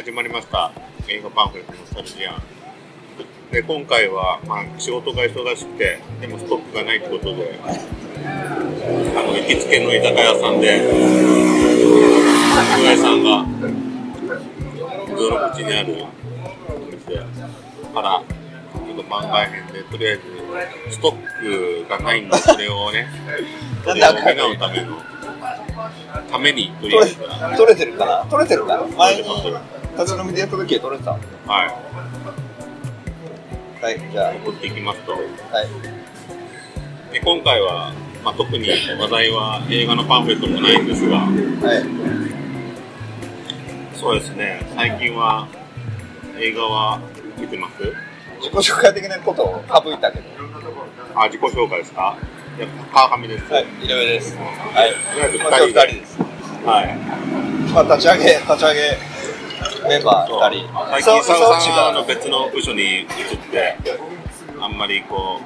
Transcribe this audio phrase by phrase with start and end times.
[0.00, 0.72] 始まりました。
[1.08, 2.40] 映画パンフレットのスタルジアン。
[3.52, 7.66] で、今回は、まあ、仕事が忙しくて、でもストックがないってことで、あ
[9.22, 10.88] の、行きつけの居酒屋さんで、
[12.80, 13.44] 岩井さんが、
[15.14, 16.06] 道路口にある
[16.70, 17.18] お店
[17.92, 20.16] から、ちょっと番外編で、とりあえ
[20.88, 23.06] ず、ストックがないんで、それをね、
[23.84, 24.96] それを補うための、
[26.30, 27.16] ために、とりあえず、
[27.58, 28.24] 取れてるかな？
[28.30, 28.86] 取れてるかな？
[28.96, 29.24] 前に
[29.98, 31.22] 立ち飲みでやった時は取れてたはい、
[33.84, 35.12] はいじゃ送っていきますと。
[35.12, 35.22] あは
[35.64, 35.68] い。
[37.12, 37.92] で今回は、
[38.24, 41.28] まあ、特に話題は映画のパンフレットもないんですが、はい。
[43.98, 45.48] そうですね、最近は
[46.38, 47.00] 映画は
[47.38, 47.82] 見てます？
[48.40, 50.24] 自己紹介的なことを省いたけど。
[51.14, 52.16] あ、自己紹介ですか？
[52.56, 53.52] いや川上です。
[53.52, 54.36] はい井上です。
[54.36, 54.42] は
[54.86, 54.92] い。
[55.12, 56.18] とりあえずまあ今日二人で二人です。
[56.64, 56.96] はい。
[57.72, 59.09] まあ立ち上げ立ち上げ
[59.88, 60.68] メンバー二人。
[60.90, 63.06] 最近、そう佐さんの別の部署に移っ
[63.50, 63.76] て、
[64.60, 65.40] あんまりこ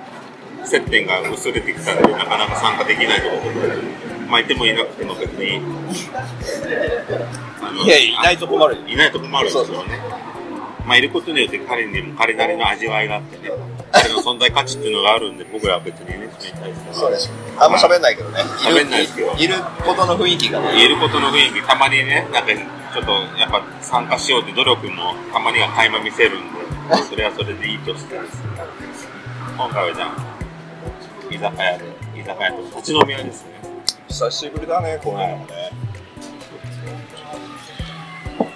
[0.63, 3.77] う、接点が薄れてきたんで、なかなか参加できないとことで、
[4.29, 5.61] まあ、いてもいなくても別に、
[7.85, 8.77] いやいないと困る。
[8.77, 9.99] よいないと困るんですよね。
[10.87, 13.51] まあ、いることによって彼にも彼なりの味わいがあってね、
[13.91, 16.95] 彼の存在価値っていうのがあるんで、僕らは別にね、それに対しては。
[16.95, 17.33] そうです。
[17.59, 18.41] あんま喋んないけどね。
[18.59, 20.73] 喋んないですけどいることの雰囲気がね。
[20.77, 22.53] 言えることの雰囲気、たまにね、なんか
[22.95, 30.15] ちょっとやっぱ参加しようって努力もたまには垣間見せるんで、 それはそれでいいとして今回はじゃあ、
[31.29, 31.85] 居酒屋で、
[32.15, 33.51] 居酒屋と立ち飲み屋ですね。
[34.07, 35.71] 久しぶりだねこういうのもね。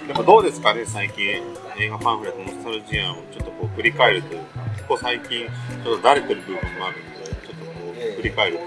[0.07, 1.43] でもどうですかね、最近、
[1.77, 4.45] 映画パンフレット、ノスタルジアンをちょっとこう振り返るというか、
[4.87, 5.47] ここ最近、
[5.83, 8.59] ちょっとだれてる部分もあるんで、ちょっとこう振り返る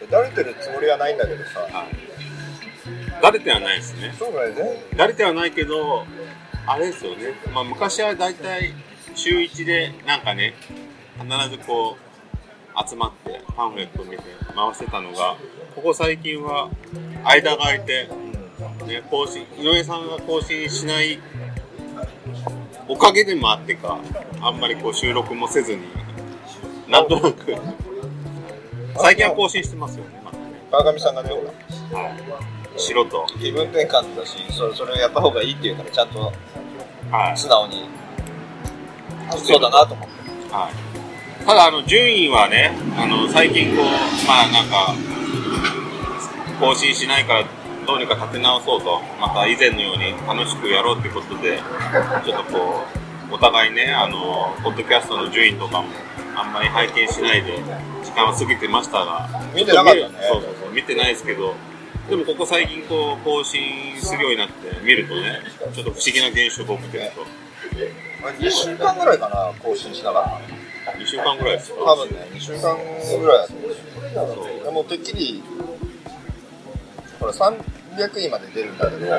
[0.00, 1.60] と、だれてるつもりはないんだけどさ。
[1.60, 2.09] はい。
[3.20, 4.14] だれてはないですね。
[4.18, 6.04] そうだよねだれてはないけど、
[6.66, 8.72] あれですよね、まあ、昔は大体
[9.14, 10.54] 週1でなんかね、
[11.18, 14.22] 必ずこう集まってパンフレットを見て
[14.54, 15.36] 回してたのが、
[15.74, 16.70] ここ最近は
[17.24, 18.08] 間が空いて、
[18.86, 21.18] ね、更新、井上さんが更新しない
[22.88, 23.98] おかげでもあってか、
[24.40, 25.82] あんまりこう収録もせずに、
[26.88, 27.54] なんとなく、
[28.96, 30.42] 最近は更新してますよね、またね。
[30.70, 31.44] 川上さんがねほ
[31.92, 32.59] らはい。
[32.80, 33.26] 白と。
[33.38, 36.32] 気分転換だしそれそれをやった方がいいっていうからちゃんと
[37.10, 37.36] はい。
[37.36, 37.88] 素直に
[39.38, 40.20] そうだなと思って
[40.50, 43.86] はい、ただあの順位はねあの最近こう
[44.26, 44.94] まあなんか
[46.58, 47.44] 更新しないから
[47.86, 51.58] どうにか立て直そうとまた以前のように楽しくやろうってことで
[52.24, 52.84] ちょっとこ
[53.30, 55.88] うお互いねあのポッドキャストの順位とかも
[56.34, 57.58] あんまり拝見しないで
[58.02, 60.02] 時間は過ぎてましたが見てなかったね
[60.32, 61.54] そうそうそう見てないですけど
[62.10, 65.40] でもここ最近こう更新するようになって見るとね
[65.72, 67.24] ちょっと不思議な現象が起きてると。
[68.38, 70.58] 2週間ぐらいかな更新しなかったね
[70.98, 72.76] 2週間ぐらいですよ多分ね2週間
[73.18, 73.48] ぐらい
[74.14, 74.84] だと思う。
[74.84, 75.42] てっきり
[77.18, 77.56] ほら300
[78.18, 79.18] 位まで出るんだけどは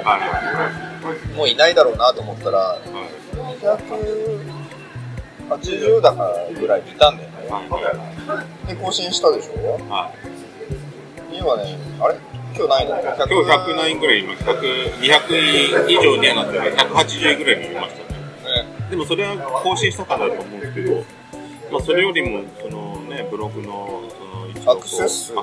[1.34, 2.81] いもういないだろうなと思ったらはい
[5.50, 6.29] 280だか
[6.59, 7.35] ぐらいいたんだよね。
[7.50, 8.67] はい。
[8.67, 9.79] で更新したでしょ？
[9.90, 10.11] は
[11.32, 11.37] い。
[11.37, 12.16] 今ねあれ？
[12.55, 14.51] 今日ないの今日100何ぐらいいました。
[14.51, 18.01] 100 200以上にはなってない180ぐらいにいました。
[18.03, 18.09] ね
[18.89, 21.05] でもそれは更新したからだと思うんですけど、
[21.71, 25.41] まあ、それよりもそのねブログのその一アクセス数が。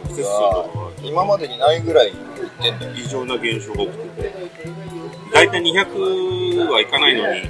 [1.02, 2.14] 今までにないぐらいいっ
[2.60, 2.92] てんだよ。
[2.94, 4.34] 異常な現象が起きてて。
[5.32, 7.48] 大体200はいかないのに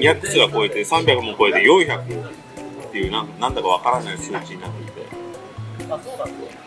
[0.00, 2.02] 200すら超えて300も超えて400
[2.88, 5.06] っていうなんなんだかわからない数値になっていて、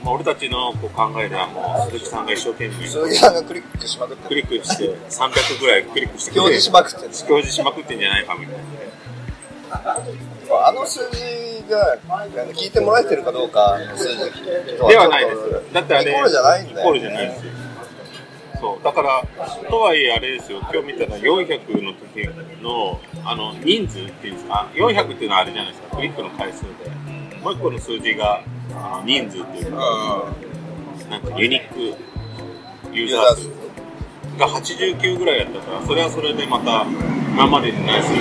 [0.04, 7.06] まあ、俺たちのこう考えではもう鈴木さんが一生懸命鈴木さんがクリックしまくってクリックして300ぐらいクリックして表示しまくってる。
[7.06, 8.62] 表示しまくってんじゃないかみたいな。
[10.68, 11.98] あの数字が
[12.54, 14.20] 聞いてもらえてるかどうかの数字
[14.78, 15.74] とではないです。
[15.74, 17.52] だってあれイコールじゃないんだよ、ね、イコールじゃないですよ。
[18.60, 18.84] そう。
[18.84, 19.24] だから
[19.70, 20.60] とはいえあれですよ。
[20.60, 22.28] 今日見たら400の時
[22.62, 25.96] のあの人数っていうんですか？400っていうのはあれじゃないですか？
[25.96, 26.70] クリックの回数で。
[27.42, 28.44] もう一個の数字が
[29.06, 30.34] 人数っていうか
[31.08, 31.98] うなんかユニーク
[32.94, 33.62] ユーザー数。
[34.38, 38.20] が89ぐらいだったから、それはそれでまた今までにない数字。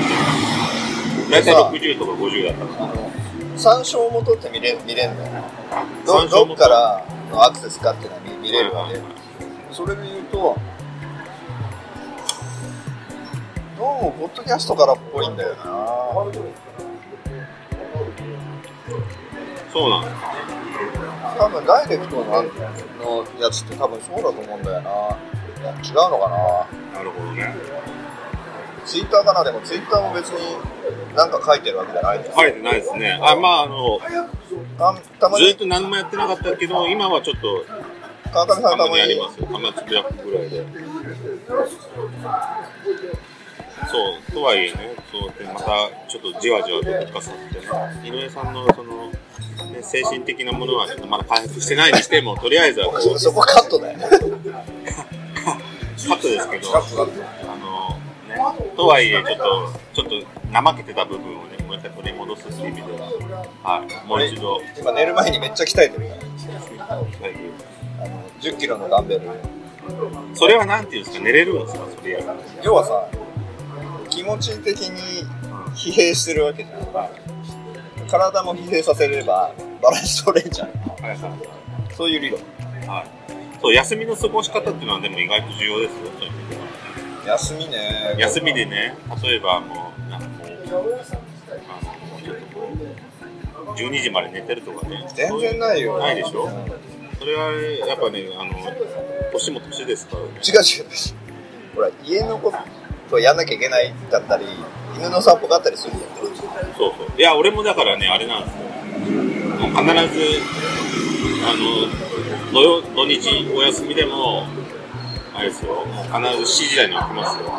[1.31, 3.11] 大体60とか50だったから。
[3.57, 5.25] 参照元って見れ見れんの
[6.07, 8.95] どどっからのアクセスかっていうのは見見れるわけ。
[8.95, 9.17] はいはいは
[9.71, 9.75] い。
[9.75, 10.57] それで言うと
[13.79, 15.65] どうもポッドキャストからっぽいんだよな
[19.73, 20.17] そうなんです。
[21.39, 24.91] 多分ダイレクトののやつって多分そうだと思うんだよな
[25.83, 27.55] 違うのかななるほどね。
[28.85, 30.57] ツイッターかなでもツイッターも別に
[31.15, 33.21] 何か書いてるわけじゃないです書いてないですね。
[33.23, 34.01] あ、まあ、あの、
[35.39, 37.65] ずっと何もやってなかったけど、今はちょっと、
[38.33, 39.47] 川上さんたまににやりますよ。
[39.47, 40.65] たまにつぶやくぐらいで。
[43.91, 45.67] そう、とはいえね、そうでまた
[46.09, 49.11] ちょっとじわじわと復活させてね、井上さんのその、
[49.81, 53.99] ね、精神的なものはちょっとまだ回復してないにしても、とりあえずはこう、そそこカットだよ。
[54.01, 54.07] カ
[56.15, 56.81] ットですけど、あ
[57.57, 57.99] の、
[58.29, 58.37] ね、
[58.77, 58.87] と。
[58.87, 60.15] はいえ、ちょっと、ちょっと
[60.53, 62.99] 怠けてた部分をね、もう一回取り戻すっていう意味では、
[63.63, 66.15] はい、もう一度、今寝る前にめっちゃ鍛えてるか
[66.89, 66.97] ら。
[66.97, 67.07] はい。
[68.01, 68.11] あの
[68.41, 69.23] 10キロのダンベル。
[70.35, 72.33] それはなんていうんですか、寝れるんですか、それやると
[72.63, 73.09] 要はさ
[74.09, 75.27] 気持ち的に
[75.75, 76.81] 疲弊してるわけじゃん
[78.11, 79.53] 体も疲弊させれば
[79.83, 80.69] バランス取れんじゃん。
[80.69, 80.75] は
[81.09, 81.95] いはい。
[81.95, 82.41] そういう理論。
[82.87, 83.07] はい。
[83.63, 88.15] そう、休みの過ごし方っていうのはでも意外と重要ですよ、そういう意味では休みね。
[88.19, 90.57] 休みでね、例えばもう、なんかもう、あの、
[92.25, 92.69] ちょっとこ
[93.67, 95.07] う、12時まで寝てるとかね。
[95.15, 95.99] 全然ないよ。
[95.99, 96.45] ないでしょ？
[96.45, 96.53] うん
[97.21, 97.53] それは
[97.87, 98.53] やっぱね、あの、
[99.31, 100.29] 年も年ですからね。
[100.43, 100.87] 違う違う。
[101.75, 102.51] ほら家のこ
[103.11, 104.47] とやんなきゃいけないだったり
[104.97, 106.11] 犬の散歩があったりするじゃん
[106.77, 107.19] そうそう。
[107.19, 108.71] いや、俺もだからね、あれなんですよ。
[109.61, 110.41] 必ず、
[111.45, 114.47] あの、土曜、土日お休みでも、
[115.35, 117.51] あれですよ、もう必ず7時台に起きますよ。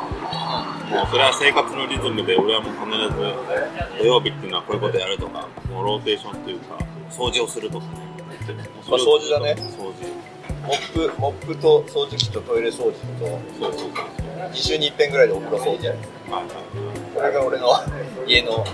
[0.91, 6.77] もうそれは生活のリズムで、俺はもう必ず土曜日っていうのはこういうことやるとか、もうローテーションっていうか、
[7.09, 8.11] 掃除をするとかね。
[8.89, 10.30] まあ掃除だね掃除。
[10.65, 12.97] モップモップと掃除機とトイレ掃除と
[13.59, 13.91] そうそうそう。
[14.51, 15.99] 2週に一遍ぐらいでお風呂掃除やる。
[17.13, 17.67] これが俺の
[18.27, 18.65] 家の、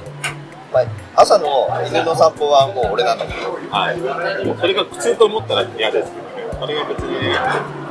[0.74, 0.86] まあ、
[1.16, 4.45] 朝の犬の散歩はもう俺なんだけどはい。
[4.45, 6.12] もうそれが苦痛と思ったら嫌です。
[6.60, 7.38] それが別にね、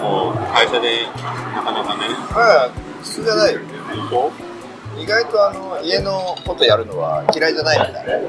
[0.03, 1.07] もう会社で
[1.55, 2.71] なかなかね、まあ
[3.01, 3.61] 普通じゃないよ
[4.11, 4.33] こ
[4.99, 8.29] 意外とあの家のことやるのは嫌いじゃないみたいなう、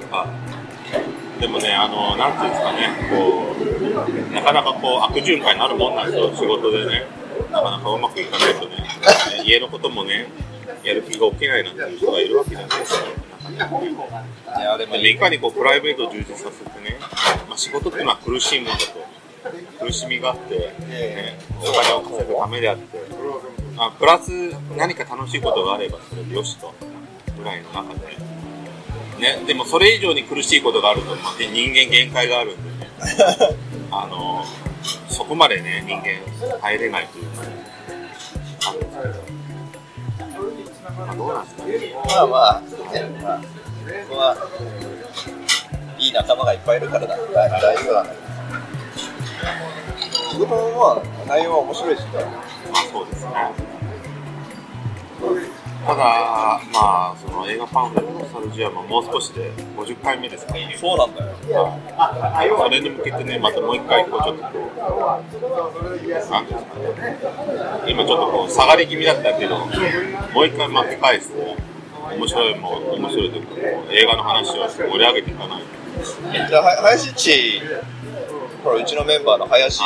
[1.40, 3.56] でもね、あの、なんていうんですかね、こ
[4.32, 7.06] う、なかなかこう悪循環になるもんなんですよ、仕事でね。
[7.52, 8.84] なかなかうまくいかないとね、
[9.46, 10.28] 家のこともね、
[10.84, 13.08] やる気が起きないなんていう人がいるわけじゃないですか。
[14.60, 16.98] いやでもいかにこうプライベートを充実させてね、
[17.48, 19.18] まあ、仕事っていうのは苦しいもんだと。
[19.80, 20.56] 苦しみがあって、
[20.90, 23.00] ね、お金を稼ぐためであって、
[23.76, 24.30] まあ、プラス
[24.76, 26.74] 何か楽しいことがあればそれでよしと
[27.38, 28.18] ぐらいの中で、
[29.20, 32.92] ね、でもそれ以上に苦しいことがあると、まあ、人間限界があるんでね。
[33.92, 34.46] あの
[35.10, 37.42] そこまでね人間耐えれないというか、
[40.98, 42.68] まあ、どうなんですかねまあまあ、ね
[43.24, 43.44] まあ、こ
[44.10, 44.38] こは
[45.98, 47.18] いい仲間がいっぱいいるからだ。
[47.18, 48.06] 大大丈夫だ
[50.32, 52.08] 仕事もまあ内容は面白いしね
[52.72, 53.32] まあそうですね。
[55.88, 60.78] ただ、まあ、その映画パンフレットノスタルジアももう少しで50回目ですからね。
[60.80, 61.32] そうなんだよ
[61.98, 66.48] はいそれに向けてね、またもう一回、こう、ちょっとこう、なんですかね。
[67.88, 69.66] 今ちょっとこう、下がり気味だったけど、も
[70.42, 71.56] う一回巻き返して、
[72.16, 73.54] 面白いもん、面白いというか、
[73.92, 75.78] 映画の話を盛り上げていかないと。
[76.50, 77.62] じゃあは林っち
[78.64, 79.82] ほらうちのメンバーの林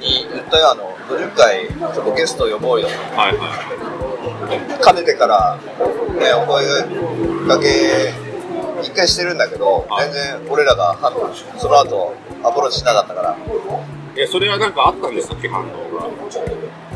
[0.00, 5.58] に言ったよあの50回ちょっとゲスト呼ぼうよはいはかねてから、
[6.18, 6.64] ね、お声
[7.48, 8.12] かけ
[8.82, 13.36] 一回してるんだけどはい全然俺らが反応その後アプローチしなかったからい。
[14.20, 15.64] え、それはなんかあったんでしたっけ、反応
[15.96, 16.06] が。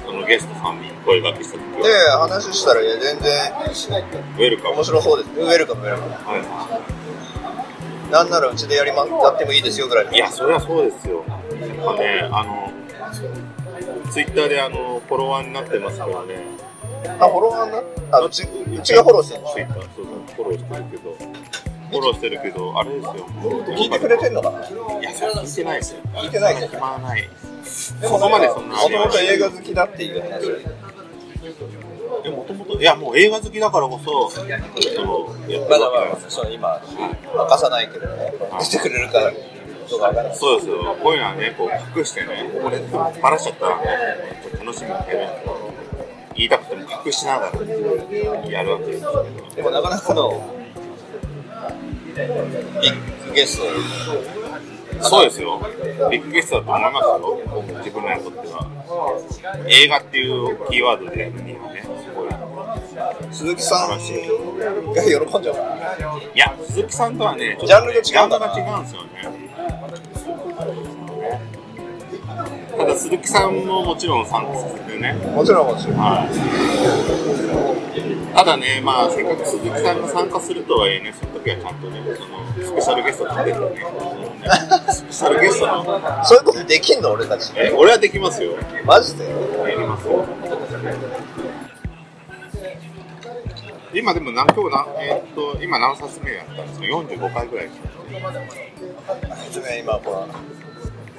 [0.05, 2.19] そのゲストさんに声掛けした時では。
[2.29, 4.75] 話したらいや全然ウェルカム。
[4.76, 6.81] 面白そうですウェルカムウェルカムはいは
[8.11, 10.17] なんならうちでやりまやってもいいですよぐらいのい。
[10.17, 11.25] いや、それはそうですよ。
[11.26, 12.71] まあね、あの、
[14.11, 16.45] ツイッターであの、フォロワーになってますからね。
[17.18, 17.82] あフォロワーな？
[18.18, 21.16] あうちうちがフォローしてるツイッター、そうそう、フォローしてるけど。
[21.92, 23.12] フォローしてるけど、あれですよ。
[23.76, 24.59] 聞いてくれてんのかな？
[24.66, 26.00] いや、聞いてないですよ。
[26.14, 27.23] 聞いてないそん暇はない。
[27.23, 27.28] で
[28.09, 30.40] そこまでそんなもともと映画好きだっていう話
[32.23, 34.47] でもともと、いや、もう映画好きだからこそ、その、
[35.68, 36.80] まだまだそう今
[37.35, 39.32] 明かさないけどね出てくれるから
[40.35, 40.97] そうですよ。
[41.02, 42.78] こういうのはね、こう隠してね、これ
[43.21, 43.85] バラしちゃったらね、
[44.64, 45.28] 楽しみにしてる
[46.37, 49.05] 言いたくても隠しながらやるわけです。
[49.57, 50.43] でもなかなかの
[52.15, 53.65] ビッグゲスト
[55.03, 55.61] そうですよ。
[56.11, 57.41] ビッグゲストだと思いますよ。
[57.55, 58.67] 僕自分らにとっては。
[59.67, 62.29] 映画っていうキーワードでやるにはね、すごい。
[63.33, 64.03] 鈴木さんが喜
[65.39, 65.57] んじゃう
[66.35, 69.42] いや、鈴木さんとはね、ジャンルが違うんですよね。
[72.83, 75.12] ただ鈴木さんももちろん参加させてね。
[75.12, 76.31] もちろんもちろんはい。
[78.35, 83.67] ただね、まあ、せっかく鈴木さんが参加するとはいえね、その時はちゃんとね、そのスペシャルゲスト立ててね、
[84.91, 85.85] スペシャルゲストの、
[86.27, 88.55] そういうことできんの俺たちえ俺はできますよ。
[88.85, 89.29] マジで？
[89.29, 89.31] や
[89.71, 90.25] りますよ。
[93.95, 97.69] 今でも何今日なえーっと今何冊目やったんですか？45回ぐらい
[99.53, 100.27] 説明今ほら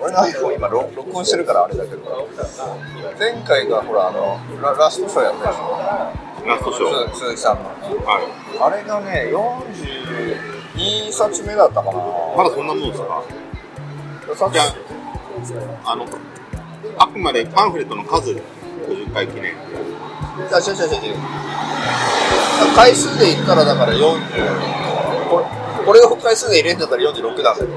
[0.03, 2.27] 俺の iPhone 今録録音してるからあれだけど。
[3.17, 5.79] 前回がほらあのララストショーやったでしょ。
[6.45, 7.13] ラストショー。
[7.13, 7.69] 鈴鈴木さんの。
[8.05, 8.23] はい。
[8.59, 11.91] あれがね42冊目だったかな。
[12.35, 13.23] まだそんなもんですか？
[14.35, 14.63] 冊じゃ
[15.85, 16.05] ああの
[16.97, 19.53] あくまでパンフレットの数50回記念。
[19.55, 21.15] あ違う違う違う違う。
[22.75, 25.45] 回数で言ったらだから40これ
[25.85, 27.67] これを回数で入れるんだったら46なんだけど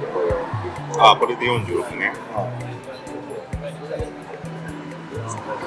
[0.99, 2.13] あこれで46ね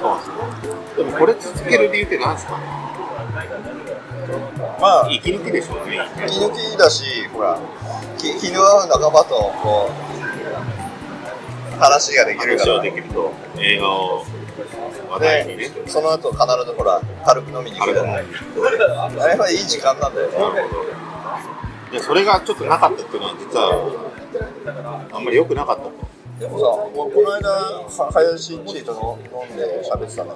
[0.00, 2.58] そうでもこれ続ける理由って何ですか
[4.80, 5.98] まあ息抜きでしょうね。
[6.26, 7.58] 気抜きだしほら
[8.18, 9.90] 気気の合う仲間とこ
[11.76, 14.24] う話ができるか話をらできると映画を
[15.10, 15.68] 話題にね。
[15.68, 18.00] でその後必ずほら軽く飲みに行く。
[18.00, 18.22] あ
[19.28, 20.38] れはいい時間なんだよね。
[20.38, 20.84] なるほど。
[21.92, 24.09] いやそれがちょっとなかったっていうのは実は
[25.12, 25.92] あんまり良くなかったと。
[26.40, 30.34] でもさここの間は林んちと飲んで喋ってたんだ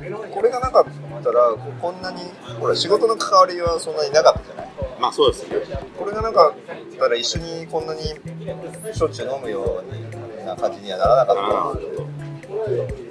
[0.00, 0.84] けどこれがなかっ
[1.22, 2.20] たらここんなに
[2.60, 4.68] ほら仕事の関わりはそんなになかったじゃない？
[5.00, 5.56] まあそうですね。
[5.98, 6.54] これがなかっ
[6.98, 11.36] たら一緒にこんなにしょっちゅう飲むような感じにはならなかっ
[11.80, 12.06] ど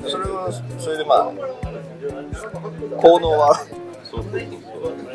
[0.04, 1.32] たそれはそれでまあ
[3.02, 3.60] 効能は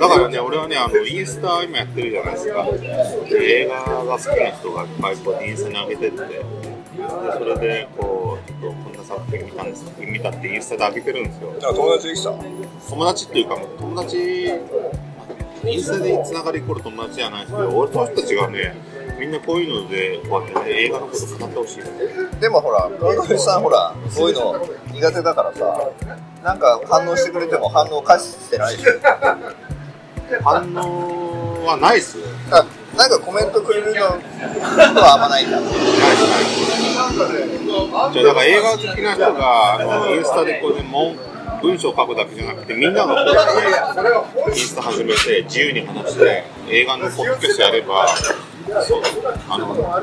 [0.00, 2.66] だからね俺はねあのインスタ今やってるじゃないですか。
[3.28, 3.74] で映画
[4.04, 6.44] が好きな人がいっぱいこうインスタに上げてってで
[7.38, 11.54] それでこうちょっとこんな作品見たんです作品見たってインスタで上げてるんですよ。
[11.60, 12.32] 友達できた？
[12.90, 14.16] 友達っていうかもう友達
[15.64, 18.74] インスタでつながりこる友達じゃないですけど俺その人たちがね
[19.18, 25.90] みんなこういうのでこうやってね映画のこと語ってほしいでもほら友達さんほらそういうの苦手だからさ
[26.42, 28.88] なんか反応してくれても反応返してないでし。
[28.88, 28.92] ょ
[30.44, 32.64] 反応はないっすよあ
[32.96, 34.18] なんかコメントくれるのは
[35.14, 35.50] あんまないん。
[35.50, 38.12] だないっすないっす。
[38.12, 48.08] じゃあだから映画好きな人があのインスタでこうねもう文章を書くだけじゃなくてみんながこうやってインスタ始めて自由に話して映画のポッドキャストやれば
[48.82, 49.02] そう
[49.48, 50.00] あのあ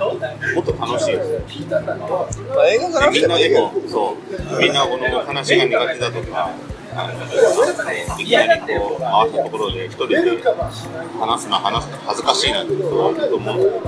[0.00, 0.14] の
[0.54, 4.16] もっと楽しいです映画じゃなくみてもいいけどんなでも、そ
[4.56, 6.50] う、みんなこの話が苦手だとか、
[6.94, 13.82] あのいきなりこう回ったところで一人で話すの話すの恥ずかしいなってそういうと思う。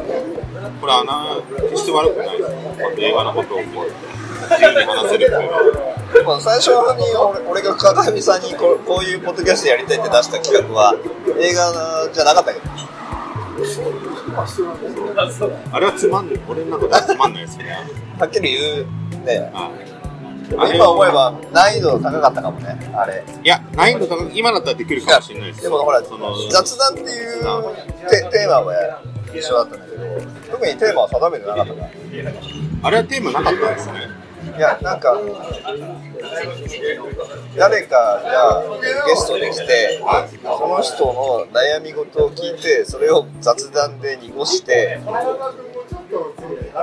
[0.81, 1.37] これはな
[1.69, 2.57] 決して悪くないですよ。
[2.57, 4.20] こう映画のことをこう
[4.51, 5.31] 自由に話せる
[6.41, 6.75] 最初に
[7.15, 10.95] 俺俺が川上さんにこうこういうポッドキャストやりたいって出した企画は
[11.39, 12.67] 映画じゃなかったけど
[15.73, 16.41] あれはつまんない。
[16.49, 17.77] 俺の中ではつまんないですね。
[18.19, 18.87] はっきり言う
[19.25, 25.63] ねはい今思えば難易度高かったかもねあれいや、難易度高い今だったらできるかもしれないです。
[25.63, 27.43] でもほらその雑談っていう
[28.11, 29.01] テテーマは
[29.33, 30.05] 一緒だったんだけど
[30.51, 31.87] 特にテーマは定めてなかったから
[32.83, 34.20] あれはテーマなかったんですね。
[34.61, 35.19] いやなんか
[37.57, 38.63] 誰かが
[39.07, 39.99] ゲストに来て
[40.43, 45.01] その人の悩み事を聞いてそれを雑談で濁して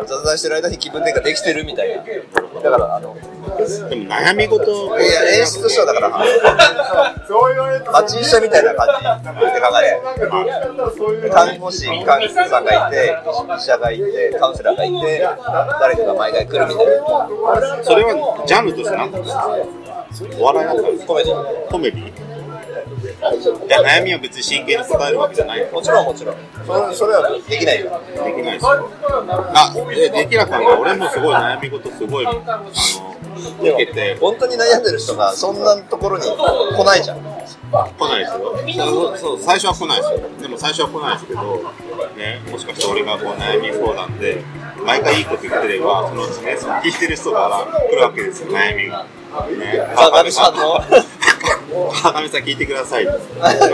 [0.08, 2.04] 雑談してる間に気分転換できてるみたいな。
[2.62, 6.10] だからあのでも悩み事いや演出としてはだから
[8.04, 9.86] 町医者みたいな感じで考え
[11.24, 13.16] て看護師看護師さんがいて
[13.58, 15.28] 医者がいてカウンセラーがいて
[15.80, 17.84] 誰かが毎回来るみたいな。
[17.84, 19.60] それはジャンルとして何だったん
[20.10, 21.08] ですかお笑いだったんですか？
[21.08, 21.68] コメディ。
[21.72, 22.37] コメディ
[22.88, 25.72] いや悩みは別に真剣に答えるわけじゃない。
[25.72, 26.36] もちろんもちろん。
[26.66, 28.02] それそれはできないよ。
[28.26, 28.90] できないですよ。
[29.54, 32.42] あでできなかった俺もすごい悩み事すごいあの
[33.60, 37.18] 受けて本当に悩んでる人がそんなところに来ないじゃん。
[37.68, 38.58] 来ないですよ。
[38.78, 40.20] そうそう最初は来ないですよ。
[40.42, 41.42] でも最初は来ないですけど、
[42.18, 44.42] ね、もしかして俺がこう悩み相談で
[44.86, 49.06] 毎回いいこと言ってればそのうちねその聞いてる人から来るわけですよ悩みが。
[49.38, 50.80] ね、川上さんの
[51.70, 53.06] 川上さん聞いてください。
[53.06, 53.12] の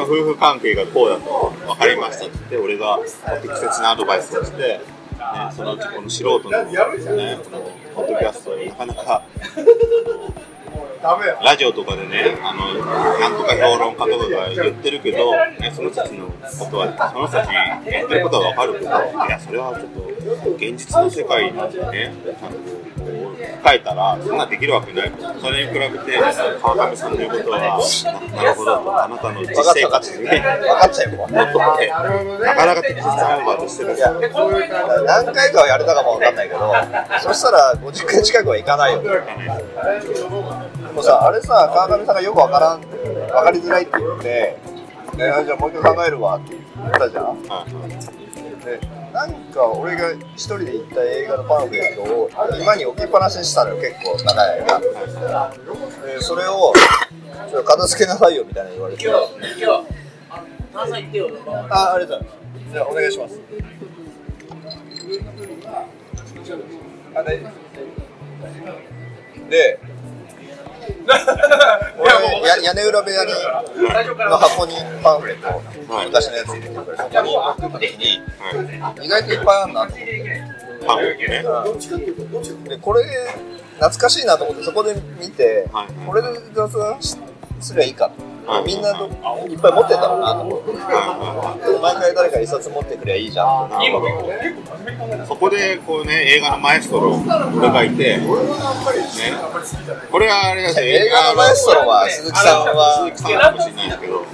[0.04, 3.00] 夫婦関係がこうだと分かりましたって言って、俺が
[3.42, 4.82] 適切なアドバイスをして、ね、
[5.56, 9.24] そのうちこの素人の、ね、このポッドキャストになかなか、
[11.44, 12.74] ラジオとかでね、あの、
[13.20, 16.34] なんとか評論家とかが言ってるけど、ね、その人たちのこ
[16.72, 17.50] とは、その人たち
[17.86, 25.12] 言ってることは分かるけど、いや、それはちょっと、現実の世界にね、ちゃんとこう、書いたら、そんなできるわけない。
[25.40, 26.20] それに比べて、
[26.62, 30.30] 川上さんの言うことは、ななるほどと、あなたの実生活にね、
[30.62, 31.88] 分かっちゃうもんもっとね、
[32.40, 33.98] なかなか適切なオーバーとしてる。
[35.06, 36.74] 何回かはやれたかもわかんないけど、
[37.22, 39.02] そしたら50回近くはいかないよ。
[39.02, 39.10] で
[40.94, 42.82] もさ、あれさ、川上さんがよくわからん、
[43.32, 44.58] わかりづらいって言って、
[45.18, 47.26] ね、じゃあもう一回考えるわって言ったじゃん。
[47.26, 47.66] は
[48.20, 48.23] い
[48.66, 48.80] で、
[49.14, 52.30] なんか俺が一人で行った映画のパンフレットを
[52.62, 54.80] 今に置きっぱなしにしたのよ、結構長い間。
[54.80, 54.86] で、
[56.22, 56.74] それを、
[57.50, 59.02] ちょっと片付けなさいよみたいな言われて。
[61.70, 62.34] あ、ありがとうございます。
[62.74, 63.40] じゃあお願いします。
[67.16, 67.52] あ、大丈夫
[69.50, 69.80] で、
[72.00, 73.32] 俺や屋根裏部屋に
[74.30, 75.62] の箱にパンフレット、
[76.06, 76.76] 昔のやつ入れてく
[77.72, 78.22] ときに、
[79.04, 80.44] 意外といっぱいあるなと思って。
[80.86, 81.44] パンね。
[82.70, 83.04] で、これ、
[83.76, 87.18] 懐かしいなと思って、そこで見てはい、これで雑談し
[87.60, 88.12] すりゃいいか
[88.46, 89.08] はいみんなど
[89.48, 90.72] いっぱい持ってんだろうなと思って。
[90.74, 93.70] は毎回誰か一冊持ってくりゃいいじゃん。
[95.28, 97.16] そこでこうね映画のマエストロ
[97.56, 98.28] 俺がいて、ね、
[100.12, 104.26] これはあれだし映画のマエストロは鈴木さんは鈴木さんかもしれないですけど、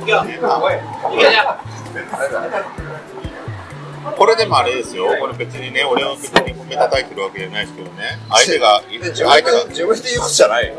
[4.17, 10.75] これでもあれですよこれ別にね俺を別に褒め叩いてるわけじゃないですけどね相手が自分相手がで自分で言うことじゃないよ。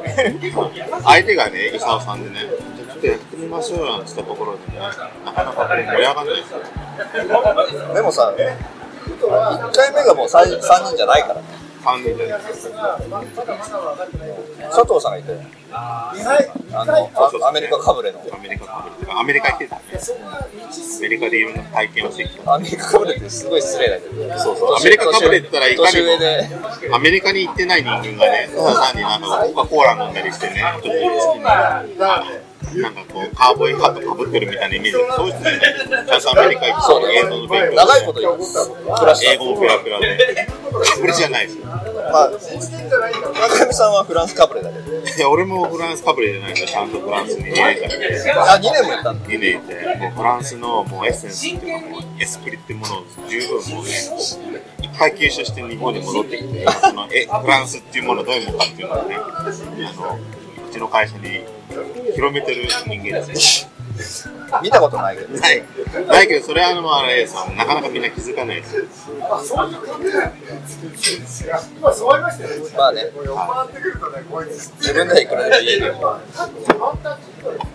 [1.05, 2.47] 相手がね、伊沢さんでね、
[3.01, 4.93] っとやってみましょうよなんて言ったところでね、な
[5.33, 6.61] かなかこれ盛り上がらないですよ。
[7.95, 11.43] でもさ、1回目がもう 3, 三人じゃないからね。
[11.81, 12.43] 3人じゃない。
[14.71, 15.33] 佐藤さんがいて、
[15.73, 16.13] あ
[16.85, 18.21] のあアメリカかぶれの。
[18.33, 19.83] アメリカかぶれてアメリカ行ってたね。
[19.83, 22.55] アメリカでいろんな体験をしてきた。
[22.55, 24.39] アメリカかぶれってすごい失礼だけど。
[24.39, 24.77] そうそう。
[24.77, 26.49] アメリカかぶれって言ったらいかに年上で。
[26.91, 31.41] も、アメリカに行ってない人間がね、ただ単になんかコカ・コーラ飲んだりしてね、ちょっと好き
[32.77, 36.21] な、なんかこう、カーボーイハットかぶってるみたいなイメージで、そういう人じゃない。
[36.21, 38.37] ちゃんとアメリカ行って、そう映像の勉強長いこと言う。
[38.37, 40.49] 暮らした英語もペラペラで。
[40.71, 41.67] これじゃないですよ。
[41.67, 44.91] まあ、村上さんはフランスかぶれだけど。
[44.91, 49.29] いや、俺もフランスかぶれじゃないから、ちゃんとフランスに2年間いて、あ、2年も行ったんだ。
[49.29, 53.91] 2年いて、もうフランスのもうエッセンスっていうか、もうエスプリってものを十分もうね、
[54.83, 59.43] いっぱい吸収して日本に戻ってきて、そのえフランスっていうものどういうものかっていうのをね、あ
[59.95, 60.40] の、う
[60.71, 61.45] ちの会社に
[62.15, 63.81] 広めてる人間ですね。
[64.63, 65.39] 見たことないけど。
[65.39, 65.63] ない。
[66.09, 68.85] ないけど、それはあの、あれさ、なかなかみんな気づかないですよ。
[72.77, 73.11] まあね、
[74.79, 76.21] 自分でいくらでも言えるよ。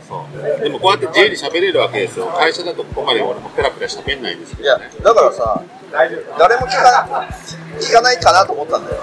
[0.07, 0.25] そ
[0.59, 0.63] う。
[0.63, 2.27] でもこうやって自由に喋れるわけですよ。
[2.27, 6.09] 会社だとここまで俺もペラペラ喋んないんですけいや、だからさ、誰
[6.57, 7.27] も聞か
[7.79, 9.01] 聞かないかなと思ったんだよ。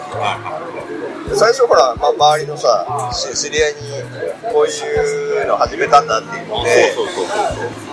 [1.35, 3.79] 最初ほら、ま、周りのさ、し知り合いに
[4.53, 7.37] こういうの始めたんだって言って、そうそうそう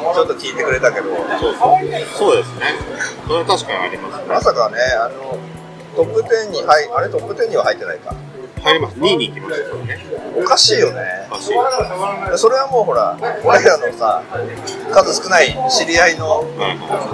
[0.04, 0.16] そう。
[0.16, 1.80] ちょっと聞いてくれたけど、そうそう。
[2.18, 2.66] そうですね。
[3.28, 4.28] それは確かにありますね。
[4.28, 5.38] まさかね、あの、
[5.96, 7.10] トップ10に入、あれ？
[7.10, 8.14] トップ10には入ってないか。
[8.62, 9.00] 入ります。
[9.00, 9.98] 2位に行きましたね。
[10.36, 11.28] おかしいよね。
[11.32, 11.54] おかしい。
[12.38, 14.22] それはもうほら、俺らのさ、
[14.92, 16.44] 数少ない知り合いの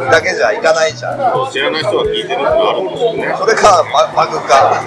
[0.09, 1.51] だけじゃいかないじゃん。
[1.51, 3.35] 知らない人が聞いてるってのはあるんですよね。
[3.37, 4.81] それか、ババグか。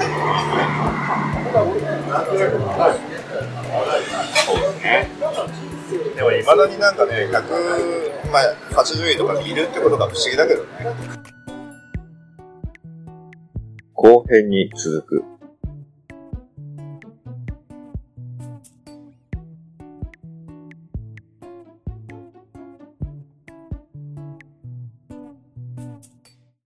[2.38, 2.48] で。
[6.22, 6.42] も、い。
[6.44, 9.54] まだになんかね、100、まあ、80位とかい。
[9.54, 10.68] るってことが不思議だけどね。
[13.94, 15.37] 後編に続く。